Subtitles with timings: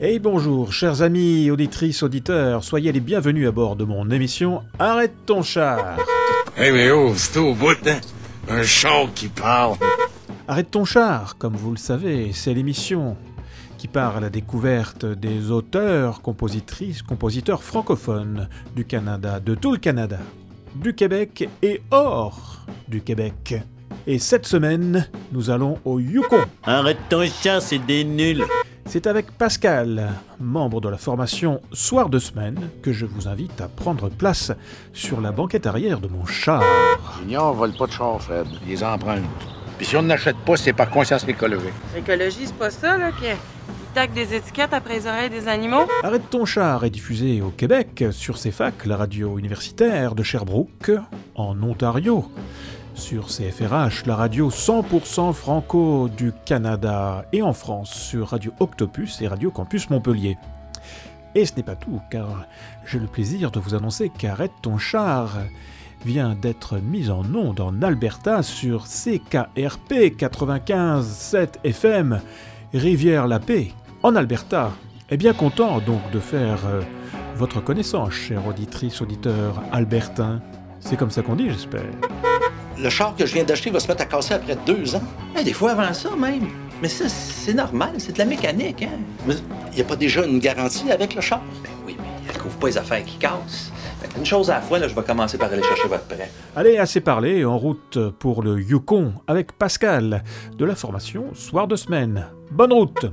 [0.00, 5.26] Et bonjour, chers amis, auditrices, auditeurs, soyez les bienvenus à bord de mon émission Arrête
[5.26, 5.96] ton char.
[6.56, 7.98] Eh mais oh, c'est au bout, hein?
[8.48, 9.76] Un char qui parle.
[10.46, 13.16] Arrête ton char, comme vous le savez, c'est l'émission
[13.76, 19.78] qui part à la découverte des auteurs, compositrices, compositeurs francophones du Canada, de tout le
[19.78, 20.20] Canada,
[20.76, 23.56] du Québec et hors du Québec.
[24.06, 26.44] Et cette semaine, nous allons au Yukon.
[26.62, 28.44] Arrête ton chat, c'est des nuls.
[28.88, 30.08] C'est avec Pascal,
[30.40, 34.50] membre de la formation Soir de semaine, que je vous invite à prendre place
[34.94, 36.62] sur la banquette arrière de mon char.
[37.20, 38.46] Junior vole pas de char, Fred.
[38.62, 39.24] Il les emprunte.
[39.76, 41.74] Puis si on n'achète pas, c'est par conscience écologique.
[41.94, 43.26] L'écologie, c'est pas ça, là, qui
[43.92, 45.86] tac des étiquettes après les oreilles des animaux?
[46.02, 50.92] Arrête ton char est diffusé au Québec sur CFAC, la radio universitaire de Sherbrooke,
[51.34, 52.24] en Ontario
[52.98, 59.28] sur CFRH, la radio 100% franco du Canada, et en France sur Radio Octopus et
[59.28, 60.36] Radio Campus Montpellier.
[61.34, 62.46] Et ce n'est pas tout, car
[62.84, 65.38] j'ai le plaisir de vous annoncer qu'Arrête ton char
[66.04, 72.20] vient d'être mise en onde en Alberta sur CKRP 95.7 FM,
[72.74, 74.72] Rivière-la-Paix, en Alberta.
[75.10, 76.82] Et bien content donc de faire euh,
[77.36, 80.42] votre connaissance, chère auditrice, auditeur albertain.
[80.80, 81.84] C'est comme ça qu'on dit, j'espère
[82.80, 85.02] le char que je viens d'acheter va se mettre à casser après deux ans.
[85.38, 86.48] Eh, des fois avant ça même.
[86.80, 89.00] Mais ça, c'est normal, c'est de la mécanique, hein?
[89.72, 91.42] Il n'y a pas déjà une garantie avec le char?
[91.62, 93.72] Ben oui, mais elle couvre pas les affaires qui cassent.
[94.16, 96.30] une chose à la fois, là, je vais commencer par aller chercher votre prêt.
[96.54, 100.22] Allez, assez parlé, en route pour le Yukon avec Pascal
[100.56, 102.26] de la formation Soir de semaine.
[102.52, 103.06] Bonne route!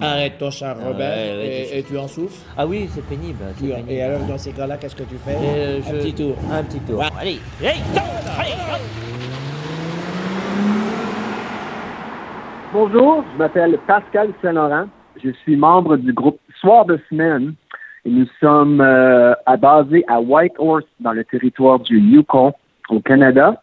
[0.00, 3.38] Arrête ton char, Robert, et, tu en souffres Ah oui, c'est pénible,
[3.88, 5.36] Et alors, dans ces cas-là, qu'est-ce que tu fais?
[5.36, 6.36] Euh, Un petit tour.
[6.50, 7.02] Un petit tour.
[7.18, 7.38] Allez,
[12.72, 14.86] Bonjour, je m'appelle Pascal Saint-Laurent.
[15.22, 17.54] Je suis membre du groupe Soir de semaine
[18.04, 22.52] et nous sommes euh, à basés à Whitehorse dans le territoire du Yukon
[22.88, 23.62] au Canada.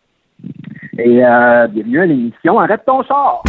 [0.98, 3.44] Et euh, bienvenue à l'émission Arrête ton char!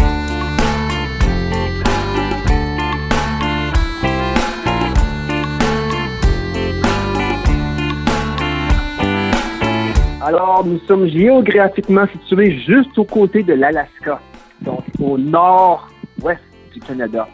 [10.25, 14.21] Alors, nous sommes géographiquement situés juste aux côtés de l'Alaska,
[14.60, 16.41] donc au nord-ouest
[16.72, 17.27] du Canada.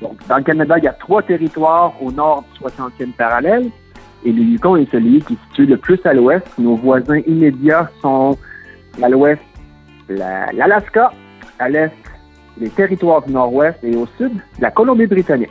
[0.00, 3.68] Donc, dans le Canada, il y a trois territoires au nord du 60e parallèle,
[4.24, 6.46] et le Yukon est celui qui est situé le plus à l'ouest.
[6.58, 8.38] Nos voisins immédiats sont
[9.02, 9.42] à l'ouest
[10.08, 11.10] l'Alaska,
[11.58, 11.92] à l'est
[12.56, 15.50] les territoires du nord-ouest et au sud la Colombie-Britannique.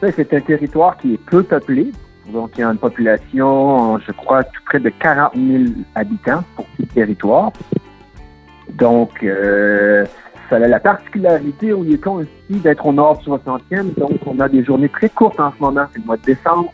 [0.00, 1.92] C'est un territoire qui est peu peuplé,
[2.30, 6.64] donc, il y a une population, je crois, tout près de 40 000 habitants pour
[6.66, 7.52] tout le territoire.
[8.74, 10.04] Donc, euh,
[10.48, 13.94] ça a la particularité au Yukon aussi d'être au nord du 60e.
[13.98, 15.86] Donc, on a des journées très courtes en ce moment.
[15.92, 16.72] C'est le mois de décembre.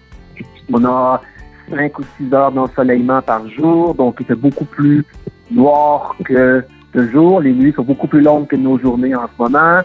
[0.72, 1.22] On a
[1.70, 3.94] 5 ou 6 heures d'ensoleillement par jour.
[3.94, 5.04] Donc, il fait beaucoup plus
[5.50, 6.62] noir que
[6.94, 7.40] de jour.
[7.40, 9.80] Les nuits sont beaucoup plus longues que nos journées en ce moment.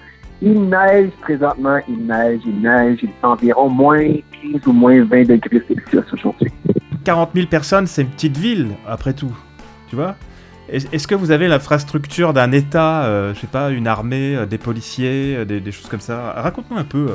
[0.45, 4.03] Il neige présentement, il neige, il neige, il est environ moins
[4.51, 6.51] 15 ou moins 20 degrés Celsius aujourd'hui.
[7.05, 9.33] 40 000 personnes, c'est une petite ville, après tout.
[9.87, 10.15] Tu vois
[10.67, 14.57] Est-ce que vous avez l'infrastructure d'un État, euh, je sais pas, une armée, euh, des
[14.57, 16.33] policiers, euh, des, choses comme ça?
[16.35, 17.07] Raconte-nous un peu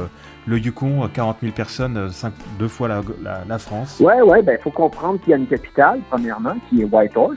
[0.47, 2.11] le Yukon, 40 000 personnes,
[2.59, 4.01] deux fois la, France.
[4.01, 7.37] Ouais, ouais, ben il faut comprendre qu'il y a une capitale, premièrement, qui est Whitehorse,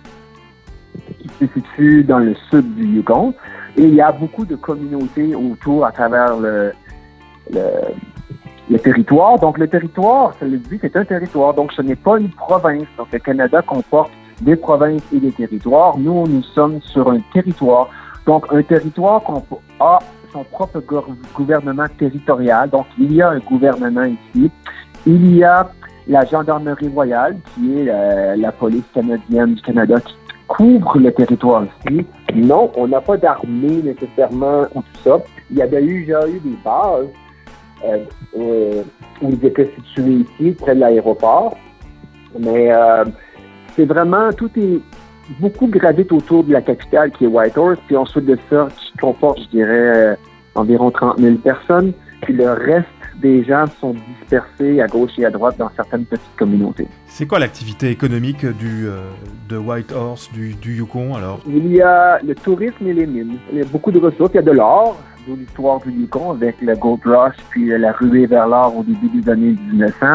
[1.20, 3.34] qui se situe dans le sud du Yukon.
[3.78, 6.72] Et il y a beaucoup de communautés autour à travers le,
[7.52, 9.40] le, territoire.
[9.40, 11.54] Donc, le territoire, ça le dit, c'est un territoire.
[11.54, 12.88] Donc, ce n'est pas une province.
[12.98, 14.12] Donc, le Canada comporte
[14.42, 15.98] des provinces et des territoires.
[15.98, 17.90] Nous, nous sommes sur un territoire.
[18.26, 19.22] Donc, un territoire
[19.80, 20.00] a
[20.32, 20.82] son propre
[21.34, 22.70] gouvernement territorial.
[22.70, 24.52] Donc, il y a un gouvernement ici.
[25.06, 25.70] Il y a
[26.08, 29.96] la gendarmerie royale, qui est la, la police canadienne du Canada,
[30.52, 32.06] couvre le territoire ici.
[32.36, 35.18] Non, on n'a pas d'armée nécessairement ou tout ça.
[35.50, 37.08] Il y avait eu, eu des bases
[37.86, 37.98] euh,
[38.38, 38.84] euh,
[39.22, 41.58] où ils étaient situés ici, près de l'aéroport.
[42.38, 43.06] Mais euh,
[43.76, 44.80] c'est vraiment, tout est
[45.40, 49.40] beaucoup gravite autour de la capitale qui est Whitehorse, puis ensuite de ça, qui comporte,
[49.40, 50.18] je dirais,
[50.56, 51.94] environ 30 000 personnes.
[52.22, 52.88] Puis le reste
[53.22, 56.88] des gens sont dispersés à gauche et à droite dans certaines petites communautés.
[57.06, 59.00] C'est quoi l'activité économique du, euh,
[59.48, 61.40] de Whitehorse, du, du Yukon alors?
[61.48, 63.38] Il y a le tourisme et les mines.
[63.52, 64.32] Il y a beaucoup de ressources.
[64.34, 67.92] Il y a de l'or, d'où l'histoire du Yukon avec le Gold Rush puis la
[67.92, 70.06] ruée vers l'or au début des années 1900.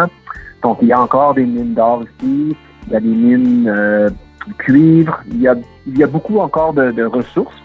[0.63, 2.57] Donc il y a encore des mines d'or ici.
[2.87, 5.23] Il y a des mines euh, de cuivre.
[5.29, 5.55] Il y a,
[5.87, 7.57] il y a beaucoup encore de, de ressources.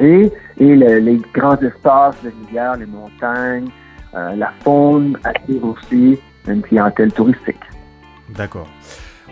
[0.00, 3.68] Et, et les grands espaces, les rivières, les montagnes,
[4.14, 7.60] la faune attire aussi une clientèle touristique.
[8.30, 8.68] D'accord.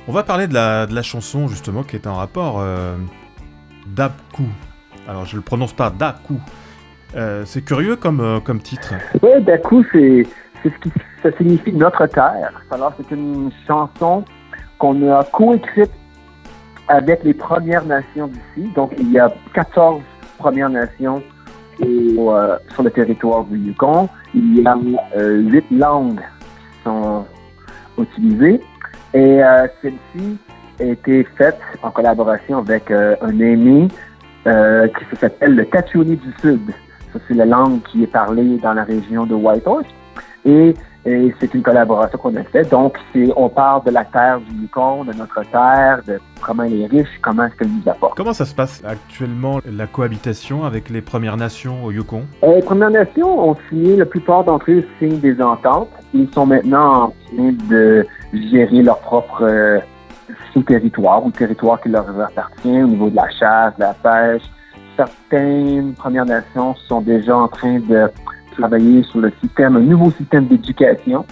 [0.08, 2.96] On va parler de la, de la chanson justement qui est en rapport euh,
[3.86, 4.42] Dabku.
[5.08, 6.34] Alors je le prononce pas Daku.
[7.14, 8.94] Euh, c'est curieux comme, euh, comme titre.
[9.22, 10.26] Oui, Daku, c'est
[10.64, 10.92] ce qui
[11.22, 12.52] ça signifie notre terre.
[12.70, 14.24] Alors c'est une chanson
[14.78, 15.92] qu'on a coécrite
[16.88, 18.68] avec les Premières Nations d'ici.
[18.74, 20.02] Donc il y a 14
[20.38, 21.22] Premières Nations
[21.80, 24.08] euh, sur le territoire du Yukon.
[24.34, 24.76] Il y a
[25.16, 27.24] huit langues qui sont
[27.98, 28.60] utilisées.
[29.14, 30.38] Et euh, celle-ci
[30.80, 33.88] a été faite en collaboration avec euh, un
[34.46, 36.72] euh, qui s'appelle le Tachoni du Sud.
[37.12, 39.86] Ça, c'est la langue qui est parlée dans la région de Whitehorse.
[40.44, 42.70] Et, et c'est une collaboration qu'on a faite.
[42.70, 46.80] Donc, c'est, on parle de la terre du Yukon, de notre terre, de comment elle
[46.82, 48.16] est riche, comment est-ce qu'elle nous apporte.
[48.16, 52.22] Comment ça se passe actuellement, la cohabitation avec les Premières Nations au Yukon?
[52.42, 55.90] les Premières Nations ont signé, la plupart d'entre eux signent des ententes.
[56.14, 59.80] Ils sont maintenant en train de gérer leur propre euh,
[60.52, 64.42] sous-territoire ou territoire qui leur appartient au niveau de la chasse, de la pêche.
[64.96, 68.08] Certaines Premières Nations sont déjà en train de
[68.52, 71.24] travailler sur le système, un nouveau système d'éducation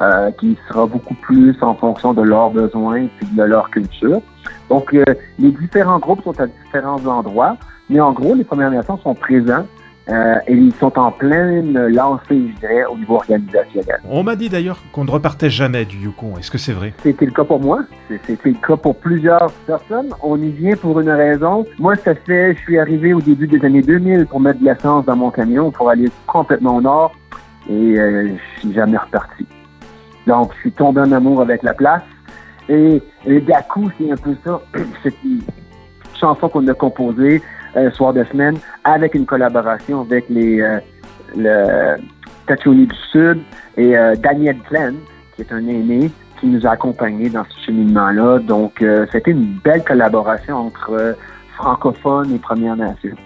[0.00, 4.20] euh, qui sera beaucoup plus en fonction de leurs besoins et de leur culture.
[4.68, 5.04] Donc, euh,
[5.38, 7.56] les différents groupes sont à différents endroits,
[7.90, 9.66] mais en gros, les Premières Nations sont présents
[10.08, 14.00] euh, et ils sont en pleine lancée, je dirais, au niveau organisationnel.
[14.08, 16.38] On m'a dit d'ailleurs qu'on ne repartait jamais du Yukon.
[16.38, 16.92] Est-ce que c'est vrai?
[17.02, 17.82] C'était le cas pour moi.
[18.26, 20.10] C'était le cas pour plusieurs personnes.
[20.20, 21.64] On y vient pour une raison.
[21.78, 25.04] Moi, ça fait, je suis arrivé au début des années 2000 pour mettre de l'essence
[25.04, 27.12] dans mon camion pour aller complètement au nord
[27.68, 29.46] et euh, je suis jamais reparti.
[30.26, 32.02] Donc, je suis tombé en amour avec la place.
[32.68, 34.60] Et, et Daku, c'est un peu ça.
[35.02, 35.42] C'est une
[36.18, 37.42] chanson qu'on a composée
[37.76, 40.78] euh, soir de semaine avec une collaboration avec les euh,
[41.36, 43.40] le du Sud
[43.78, 44.96] et euh, Daniel Glenn,
[45.34, 48.40] qui est un aîné qui nous a accompagnés dans ce cheminement-là.
[48.40, 51.16] Donc, c'était une belle collaboration entre
[51.56, 53.16] francophones et Premières Nations.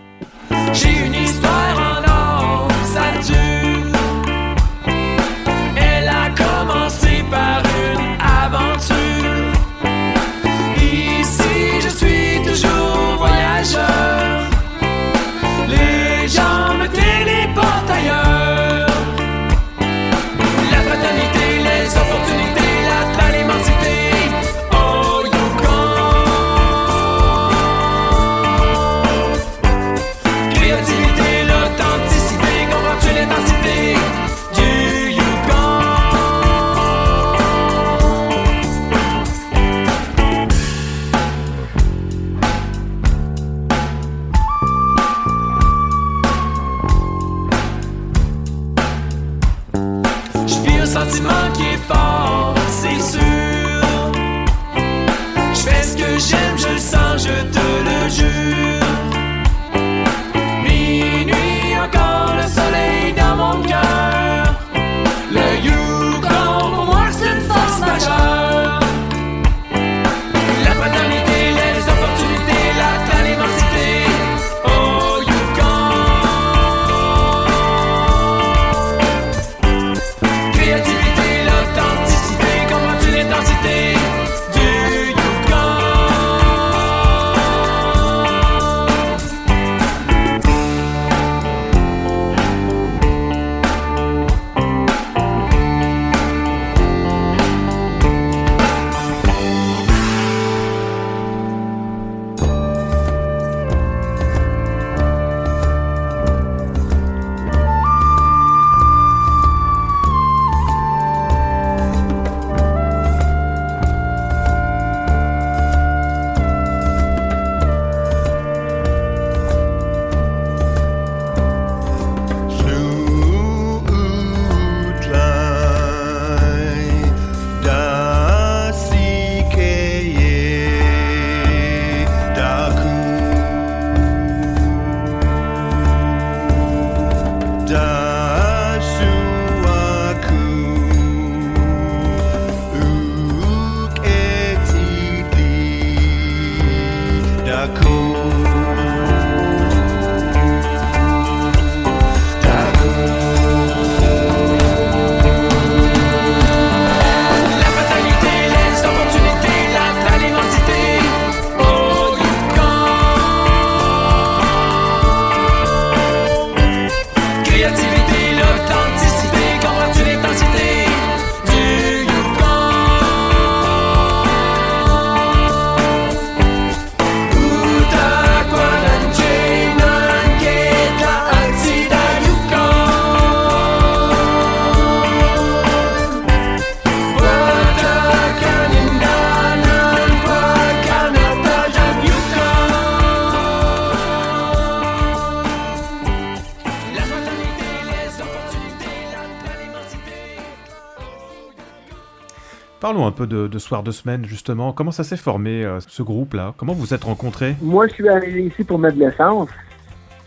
[202.86, 204.72] Parlons un peu de, de Soir de Semaine, justement.
[204.72, 206.55] Comment ça s'est formé, euh, ce groupe-là?
[206.56, 207.56] Comment vous êtes rencontrés?
[207.60, 209.48] Moi, je suis arrivé ici pour de l'essence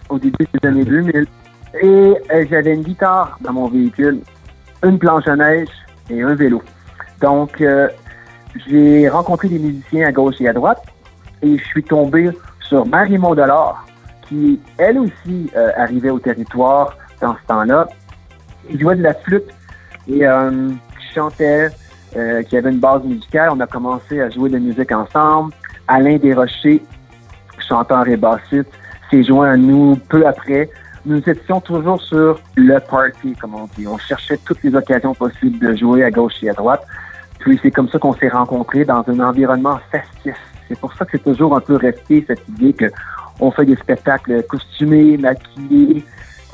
[0.09, 1.25] au début des années 2000.
[1.81, 4.19] Et euh, j'avais une guitare dans mon véhicule,
[4.83, 5.69] une planche à neige
[6.09, 6.61] et un vélo.
[7.21, 7.87] Donc, euh,
[8.67, 10.83] j'ai rencontré des musiciens à gauche et à droite
[11.41, 12.29] et je suis tombé
[12.67, 13.85] sur Marie Mondelard,
[14.27, 17.87] qui, elle aussi, arrivait au territoire dans ce temps-là.
[18.69, 19.47] Il jouait de la flûte
[20.09, 20.25] et
[21.15, 21.69] chantait,
[22.15, 23.49] euh, qui avait une base musicale.
[23.51, 25.53] On a commencé à jouer de la musique ensemble.
[25.87, 26.81] Alain Desrochers,
[27.67, 28.69] chanteur et bassiste,
[29.09, 30.69] s'est joint à nous peu après.
[31.05, 33.87] Nous étions toujours sur le party, comme on dit.
[33.87, 36.85] On cherchait toutes les occasions possibles de jouer à gauche et à droite.
[37.39, 40.35] Puis c'est comme ça qu'on s'est rencontrés dans un environnement festif.
[40.67, 42.85] C'est pour ça que c'est toujours un peu resté cette idée que
[43.39, 46.03] on fait des spectacles costumés, maquillés,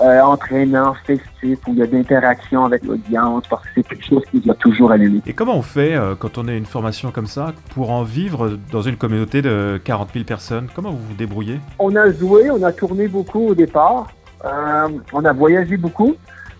[0.01, 4.23] euh, entraînants, festifs, où il y a d'interaction avec l'audience, parce que c'est quelque chose
[4.29, 5.21] qui nous a toujours allumé.
[5.25, 8.57] Et comment on fait, euh, quand on a une formation comme ça, pour en vivre
[8.71, 10.67] dans une communauté de 40 000 personnes?
[10.75, 11.59] Comment vous vous débrouillez?
[11.79, 14.07] On a joué, on a tourné beaucoup au départ,
[14.43, 16.15] euh, on a voyagé beaucoup,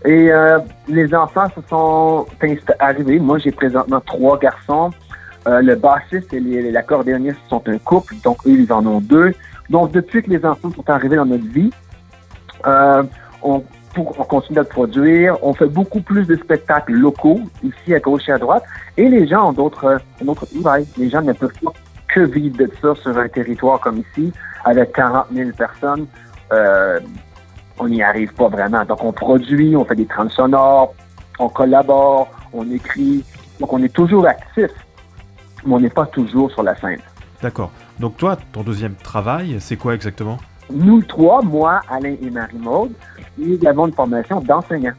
[0.05, 2.27] et euh, les enfants se sont
[2.79, 3.19] arrivés.
[3.19, 4.91] Moi, j'ai présentement trois garçons.
[5.47, 9.31] Le bassiste et l'accordéoniste sont un couple, donc eux, ils en ont deux.
[9.69, 11.71] Donc, depuis que les enfants sont arrivés dans notre vie,
[12.67, 13.03] euh,
[13.45, 13.63] on,
[14.25, 15.37] continue de produire.
[15.41, 18.63] On fait beaucoup plus de spectacles locaux, ici à gauche et à droite.
[18.97, 20.85] Et les gens ont d'autres d'autres travail.
[20.97, 21.71] Les gens ne peuvent pas
[22.07, 24.33] que vivre de ça sur un territoire comme ici,
[24.65, 26.07] avec 40 000 personnes.
[26.51, 26.99] Euh,
[27.79, 28.83] on n'y arrive pas vraiment.
[28.85, 30.93] Donc, on produit, on fait des trames sonores,
[31.39, 33.23] on collabore, on écrit.
[33.59, 34.71] Donc, on est toujours actif,
[35.65, 37.01] mais on n'est pas toujours sur la scène.
[37.41, 37.71] D'accord.
[37.99, 40.37] Donc toi, ton deuxième travail, c'est quoi exactement?
[40.71, 42.91] Nous trois, moi, Alain et Marie-Maude,
[43.37, 44.93] nous avons une formation d'enseignants.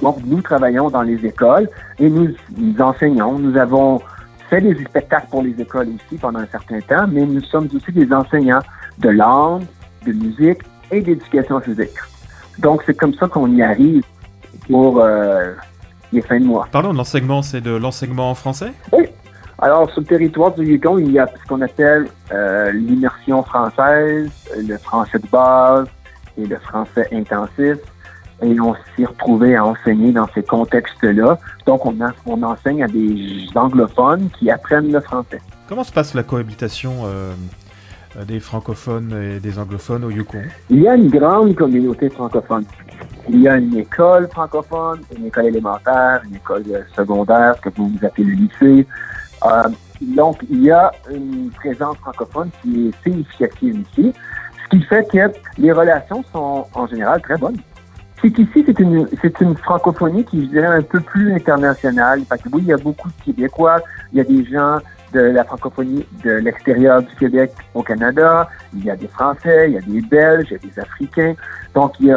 [0.00, 3.38] Donc, nous travaillons dans les écoles et nous, nous enseignons.
[3.38, 4.00] Nous avons
[4.48, 7.92] fait des spectacles pour les écoles ici pendant un certain temps, mais nous sommes aussi
[7.92, 8.62] des enseignants
[8.98, 9.64] de langue,
[10.06, 11.96] de musique et d'éducation physique.
[12.58, 14.02] Donc, c'est comme ça qu'on y arrive
[14.68, 15.52] pour euh,
[16.12, 16.68] les fins de mois.
[16.70, 18.72] Pardon, l'enseignement, c'est de l'enseignement en français?
[19.62, 24.28] Alors, sur le territoire du Yukon, il y a ce qu'on appelle euh, l'immersion française,
[24.58, 25.86] le français de base
[26.36, 27.76] et le français intensif.
[28.42, 31.38] Et on s'y retrouvait à enseigner dans ces contextes-là.
[31.64, 35.40] Donc, on, en- on enseigne à des anglophones qui apprennent le français.
[35.68, 37.32] Comment se passe la cohabitation euh,
[38.26, 40.42] des francophones et des anglophones au Yukon?
[40.70, 42.64] Il y a une grande communauté francophone.
[43.28, 46.64] Il y a une école francophone, une école élémentaire, une école
[46.96, 48.86] secondaire, ce que vous appelez le lycée.
[49.46, 49.68] Euh,
[50.00, 54.12] donc, il y a une présence francophone qui est significative ici,
[54.64, 57.58] ce qui fait que les relations sont en général très bonnes.
[58.20, 58.78] C'est qu'ici, c'est
[59.40, 62.22] une, francophonie qui, je dirais, un peu plus internationale.
[62.28, 63.80] Parce que oui, il y a beaucoup de Québécois,
[64.12, 64.78] il y a des gens
[65.12, 69.74] de la francophonie de l'extérieur du Québec au Canada, il y a des Français, il
[69.74, 71.34] y a des Belges, il y a des Africains.
[71.74, 72.16] Donc, il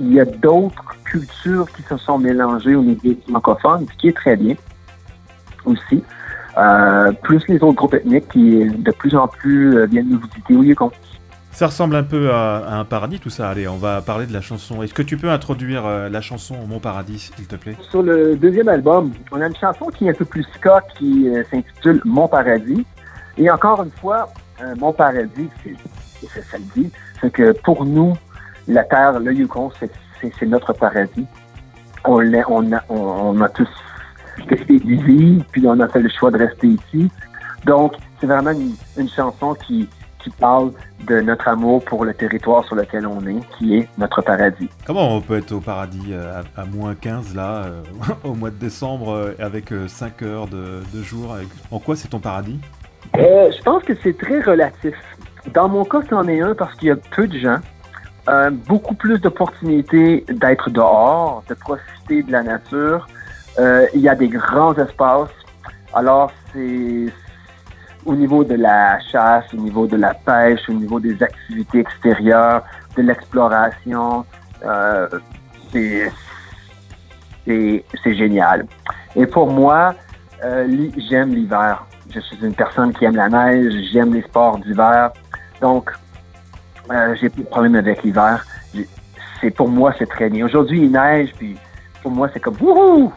[0.00, 4.36] y a d'autres cultures qui se sont mélangées au niveau francophone, ce qui est très
[4.36, 4.56] bien
[5.64, 6.02] aussi.
[6.60, 10.54] Euh, plus les autres groupes ethniques qui, de plus en plus, euh, viennent nous visiter
[10.54, 10.90] au Yukon.
[11.52, 13.48] Ça ressemble un peu à, à un paradis tout ça.
[13.48, 14.82] Allez, on va parler de la chanson.
[14.82, 17.76] Est-ce que tu peux introduire euh, la chanson Mon Paradis, s'il te plaît?
[17.90, 21.28] Sur le deuxième album, on a une chanson qui est un peu plus ska, qui
[21.28, 22.84] euh, s'intitule Mon Paradis.
[23.38, 24.28] Et encore une fois,
[24.78, 28.12] Mon Paradis, c'est, ça le dit, c'est que pour nous,
[28.68, 29.90] la Terre, le Yukon, c'est,
[30.46, 31.26] notre paradis.
[32.04, 33.68] On, on, a, on, on a tous
[34.46, 37.10] d'y vivre, puis on a fait le choix de rester ici.
[37.64, 39.88] Donc, c'est vraiment une, une chanson qui,
[40.22, 40.72] qui parle
[41.06, 44.68] de notre amour pour le territoire sur lequel on est, qui est notre paradis.
[44.86, 47.82] Comment on peut être au paradis euh, à, à moins 15 là, euh,
[48.24, 52.08] au mois de décembre, euh, avec 5 heures de, de jour avec- En quoi c'est
[52.08, 52.58] ton paradis?
[53.14, 54.94] Je pense que c'est très relatif.
[55.54, 57.58] Dans mon cas, c'en est un parce qu'il y a peu de gens,
[58.68, 63.08] beaucoup plus d'opportunités d'être dehors, de profiter de la nature.
[63.58, 65.30] Euh, il y a des grands espaces.
[65.92, 67.06] Alors, c'est
[68.06, 72.62] au niveau de la chasse, au niveau de la pêche, au niveau des activités extérieures,
[72.96, 74.24] de l'exploration.
[74.64, 75.08] Euh,
[75.72, 76.10] c'est
[78.04, 78.66] génial.
[79.16, 79.94] Et pour moi,
[80.44, 81.84] euh, j'aime l'hiver.
[82.12, 85.10] Je suis une personne qui aime la neige, j'aime les sports d'hiver.
[85.60, 85.90] Donc,
[86.90, 88.44] euh, j'ai pas de problème avec l'hiver.
[89.40, 90.44] C'est pour moi, c'est très bien.
[90.46, 91.56] Aujourd'hui, il neige, puis
[92.02, 93.12] pour moi, c'est comme wouhou!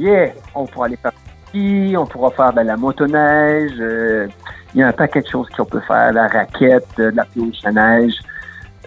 [0.00, 0.32] Yeah!
[0.54, 1.12] On pourra aller faire
[1.48, 3.72] ski, on pourra faire de la motoneige.
[3.78, 4.28] euh,
[4.74, 7.24] il y a un paquet de choses qu'on peut faire, la raquette, euh, de la
[7.26, 8.14] pioche à neige.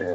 [0.02, 0.12] Euh,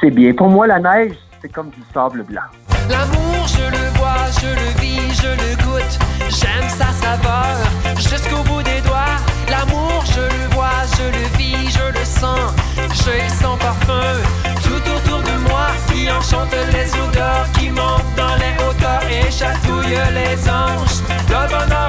[0.00, 0.32] c'est bien.
[0.32, 2.48] Pour moi, la neige, c'est comme du sable blanc.
[2.88, 5.98] L'amour, je le vois, je le vis, je le goûte.
[6.30, 7.56] J'aime sa saveur
[7.96, 9.27] jusqu'au bout des doigts.
[9.50, 12.52] L'amour, je le vois, je le vis, je le sens.
[13.04, 14.12] J'ai son parfum
[14.62, 19.98] tout autour de moi qui enchante les odeurs, qui montent dans les hauteurs et chatouille
[20.12, 21.02] les anges.
[21.28, 21.87] Le bonheur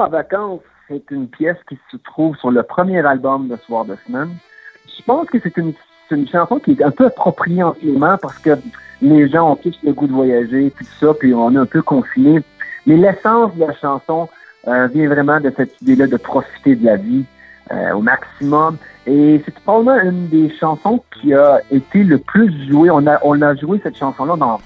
[0.00, 3.96] en vacances, c'est une pièce qui se trouve sur le premier album de Soir de
[4.06, 4.30] semaine.
[4.86, 5.72] Je pense que c'est une,
[6.10, 8.50] une chanson qui est un peu appropriée en ce moment parce que
[9.00, 11.82] les gens ont tous le goût de voyager, tout ça, puis on est un peu
[11.82, 12.42] confinés.
[12.86, 14.28] Mais l'essence de la chanson
[14.68, 17.24] euh, vient vraiment de cette idée-là de profiter de la vie
[17.72, 18.76] euh, au maximum.
[19.06, 22.90] Et c'est probablement une des chansons qui a été le plus jouée.
[22.90, 24.60] On a, on a joué cette chanson-là dans,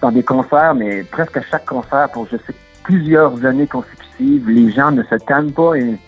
[0.00, 2.54] dans des concerts, mais presque à chaque concert pour, je sais,
[2.86, 4.48] plusieurs années consécutives.
[4.48, 5.98] Les gens ne se calment pas et,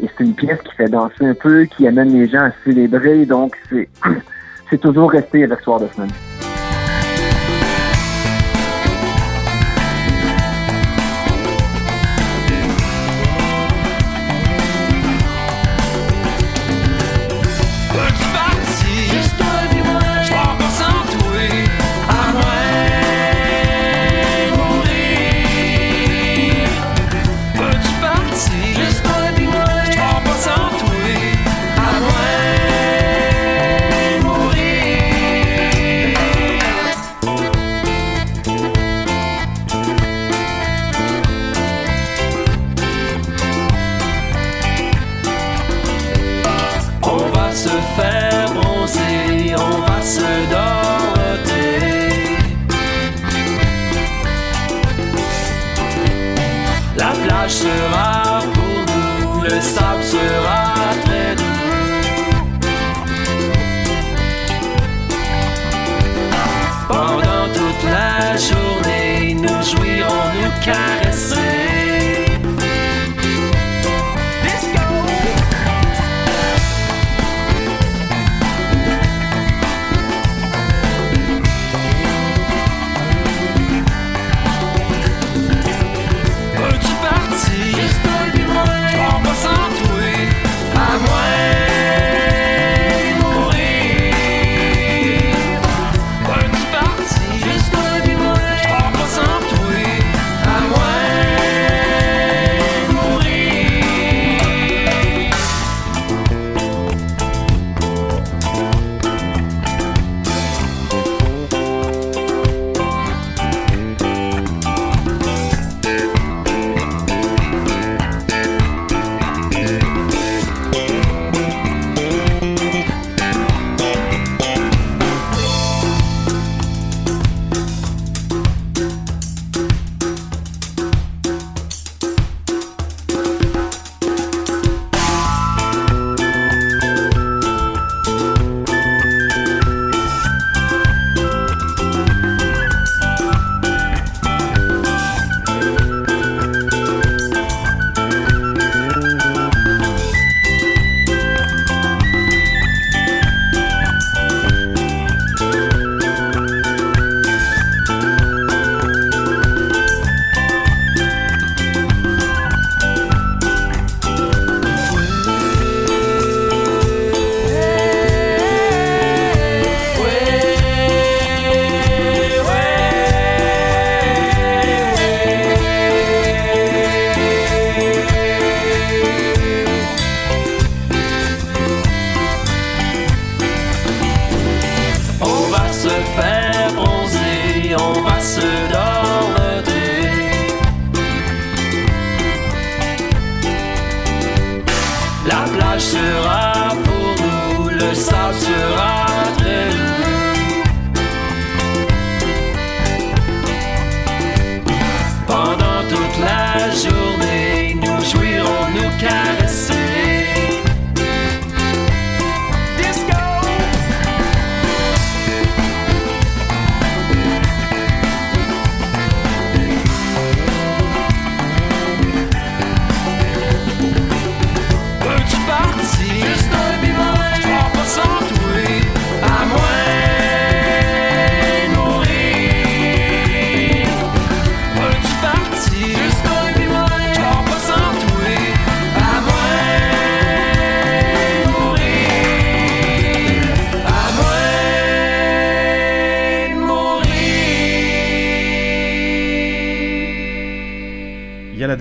[0.00, 3.26] et c'est une pièce qui fait danser un peu, qui amène les gens à célébrer.
[3.26, 3.88] Donc, c'est,
[4.70, 6.10] c'est toujours resté avec Soir de semaine.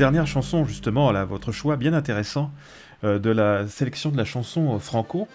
[0.08, 2.50] Dernière chanson, justement, là, votre choix bien intéressant
[3.04, 5.28] euh, de la sélection de la chanson euh, franco,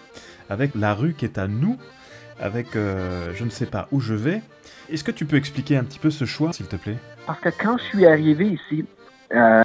[0.49, 1.77] avec La rue qui est à nous,
[2.41, 4.41] avec euh, Je ne sais pas où je vais.
[4.89, 6.97] Est-ce que tu peux expliquer un petit peu ce choix, s'il te plaît?
[7.27, 8.83] Parce que quand je suis arrivé ici,
[9.35, 9.61] euh,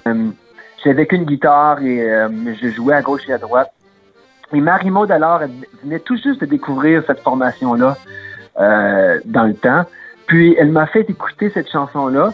[0.83, 2.07] j'avais qu'une guitare et
[2.61, 3.71] je jouais à gauche et à droite.
[4.53, 5.51] Et Marie-Maud, alors, elle
[5.83, 7.97] venait tout juste de découvrir cette formation-là
[8.55, 9.85] dans le temps.
[10.27, 12.31] Puis elle m'a fait écouter cette chanson-là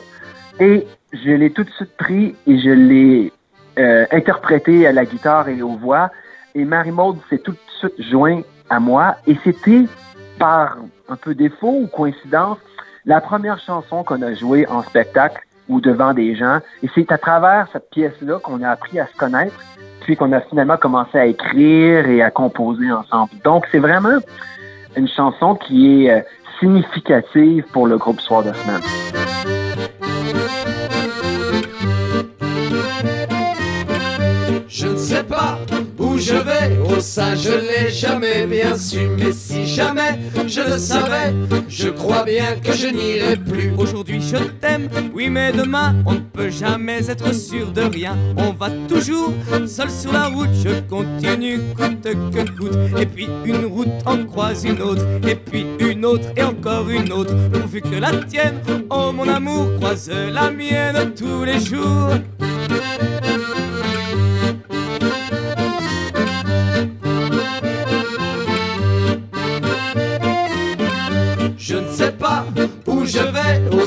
[0.59, 0.85] et
[1.23, 3.33] je l'ai tout de suite pris et je l'ai
[3.77, 6.11] euh, interprétée à la guitare et aux voix.
[6.53, 9.85] Et Marie-Maud s'est tout de suite joint à moi et c'était
[10.39, 10.77] par
[11.09, 12.57] un peu défaut ou coïncidence
[13.05, 16.59] la première chanson qu'on a jouée en spectacle ou devant des gens.
[16.83, 19.55] Et c'est à travers cette pièce-là qu'on a appris à se connaître,
[20.01, 23.31] puis qu'on a finalement commencé à écrire et à composer ensemble.
[23.43, 24.19] Donc, c'est vraiment
[24.95, 26.21] une chanson qui est euh,
[26.59, 29.24] significative pour le groupe Soir de semaine.
[35.27, 35.59] Pas
[35.97, 40.77] où je vais, oh ça je l'ai jamais bien su, mais si jamais je le
[40.77, 41.33] savais,
[41.67, 43.73] je crois bien que je n'irai plus.
[43.77, 48.17] Aujourd'hui je t'aime, oui mais demain on ne peut jamais être sûr de rien.
[48.37, 49.33] On va toujours
[49.67, 52.77] seul sur la route, je continue coûte que coûte.
[52.99, 57.11] Et puis une route en croise une autre, et puis une autre et encore une
[57.11, 57.33] autre.
[57.51, 62.11] Pourvu que la tienne, oh mon amour, croise la mienne tous les jours.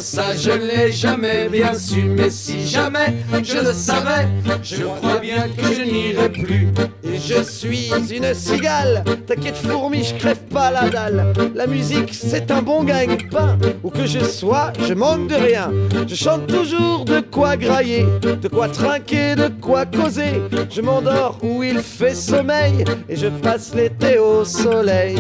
[0.00, 4.28] Ça je l'ai jamais bien su Mais si jamais je le savais
[4.62, 6.68] Je crois bien que je n'irai plus.
[7.04, 11.32] Et je suis une cigale T'inquiète fourmi, je crève pas la dalle.
[11.54, 15.70] La musique c'est un bon gagne-pain Où que je sois, je manque de rien.
[16.06, 20.42] Je chante toujours de quoi grailler De quoi trinquer, de quoi causer.
[20.70, 25.16] Je m'endors où il fait sommeil Et je passe l'été au soleil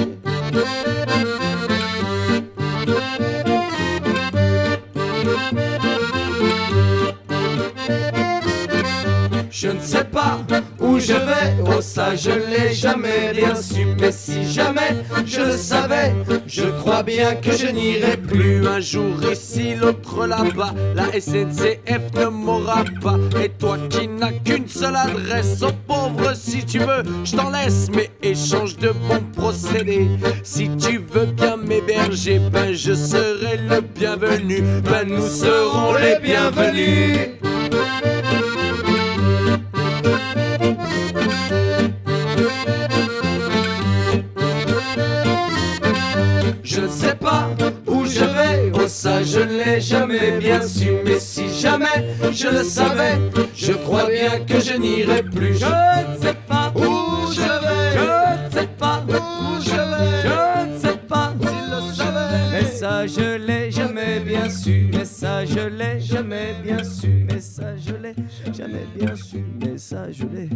[9.78, 10.38] ne sais pas
[10.80, 15.56] où je vais, oh ça je l'ai jamais bien su, mais si jamais je le
[15.56, 16.14] savais,
[16.46, 18.66] je crois bien que je n'irai plus.
[18.66, 23.16] Un jour ici, l'autre là-bas, la SNCF ne m'aura pas.
[23.42, 27.88] Et toi qui n'as qu'une seule adresse, oh pauvre si tu veux, je t'en laisse,
[27.94, 30.08] mais échange de bons procédés.
[30.42, 37.38] Si tu veux bien m'héberger, ben je serai le bienvenu, ben nous serons les bienvenus.
[47.28, 47.50] Pas
[47.86, 51.98] où je vais, oh ça je ne l'ai jamais bien su, mais si jamais
[52.32, 53.18] je le savais,
[53.54, 55.58] je crois bien que je n'irai plus.
[55.58, 60.72] Je ne sais pas où je vais, je ne sais pas où je vais, je
[60.72, 62.50] ne sais pas s'il le savait.
[62.52, 67.40] Mais ça je l'ai jamais bien su, mais ça je l'ai jamais bien su, mais
[67.40, 68.14] ça je l'ai
[68.56, 70.48] jamais bien su, mais ça je l'ai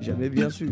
[0.00, 0.70] jamais bien su.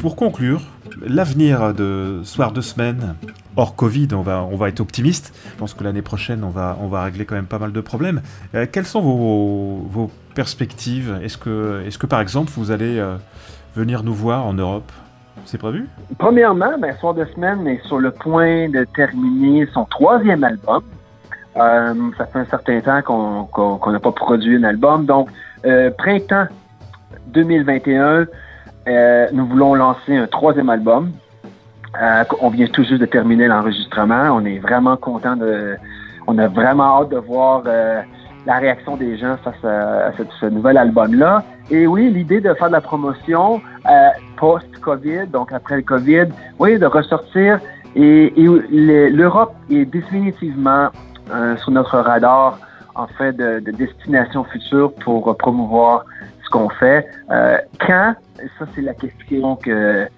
[0.00, 0.60] Pour conclure,
[1.04, 3.16] l'avenir de Soir de Semaine,
[3.56, 5.34] hors Covid, on va, on va être optimiste.
[5.52, 7.80] Je pense que l'année prochaine, on va, on va régler quand même pas mal de
[7.80, 8.20] problèmes.
[8.54, 11.18] Euh, quelles sont vos, vos perspectives?
[11.24, 13.16] Est-ce que, est que, par exemple, vous allez euh,
[13.74, 14.90] venir nous voir en Europe?
[15.46, 15.88] C'est prévu?
[16.16, 20.84] Premièrement, ben, Soir de Semaine est sur le point de terminer son troisième album.
[21.56, 23.02] Euh, ça fait un certain temps
[23.50, 25.06] qu'on n'a pas produit un album.
[25.06, 25.28] Donc,
[25.98, 26.46] printemps
[27.28, 28.26] 2021,
[28.88, 31.12] euh, nous voulons lancer un troisième album.
[32.00, 34.30] Euh, on vient tout juste de terminer l'enregistrement.
[34.32, 35.76] On est vraiment content de.
[36.26, 38.02] On a vraiment hâte de voir euh,
[38.46, 41.42] la réaction des gens face à, ce nouvel album-là.
[41.70, 43.60] Et oui, l'idée de faire de la promotion
[44.36, 46.26] post-COVID, donc après le COVID,
[46.58, 47.60] oui, de ressortir.
[47.96, 50.88] Et, et le- l'Europe est définitivement
[51.58, 52.58] sur notre radar
[52.94, 56.04] en fait de destination future pour promouvoir
[56.48, 57.06] ce qu'on fait.
[57.30, 58.14] Euh, quand,
[58.58, 60.08] ça c'est la question que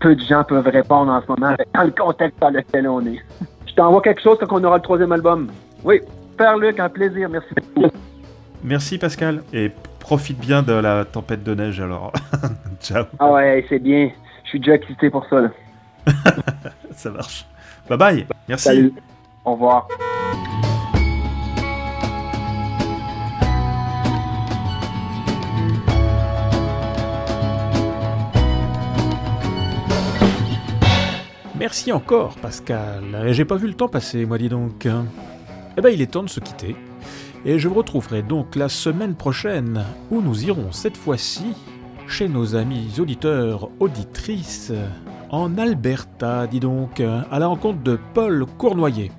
[0.00, 3.22] peu de gens peuvent répondre en ce moment dans le contexte dans lequel on est.
[3.66, 5.48] Je t'envoie quelque chose quand on aura le troisième album.
[5.84, 6.00] Oui,
[6.36, 7.48] Père Luc, un plaisir, merci.
[8.64, 9.70] Merci Pascal, et
[10.00, 12.12] profite bien de la tempête de neige alors.
[12.80, 14.10] Ciao, Ah ouais, c'est bien.
[14.44, 15.40] Je suis déjà excité pour ça.
[15.40, 15.48] là.
[16.92, 17.46] ça marche.
[17.88, 18.64] Bye bye, merci.
[18.64, 18.92] Salut.
[19.44, 19.86] Au revoir.
[31.66, 33.24] Merci encore, Pascal.
[33.26, 34.86] Et J'ai pas vu le temps passer, moi dis donc.
[35.76, 36.76] Eh ben, il est temps de se quitter.
[37.44, 41.54] Et je vous retrouverai donc la semaine prochaine, où nous irons cette fois-ci
[42.06, 44.70] chez nos amis auditeurs, auditrices,
[45.30, 49.10] en Alberta, dis donc, à la rencontre de Paul Cournoyer.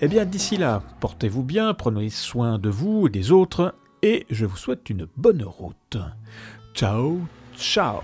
[0.00, 4.44] Eh bien, d'ici là, portez-vous bien, prenez soin de vous et des autres, et je
[4.44, 5.98] vous souhaite une bonne route.
[6.74, 7.20] Ciao,
[7.56, 8.00] ciao